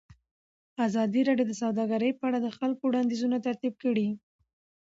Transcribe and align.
ازادي 0.87 1.21
راډیو 1.27 1.47
د 1.49 1.53
سوداګري 1.61 2.09
په 2.19 2.23
اړه 2.29 2.39
د 2.41 2.47
خلکو 2.57 2.83
وړاندیزونه 2.87 3.37
ترتیب 3.47 3.73
کړي. 3.83 4.07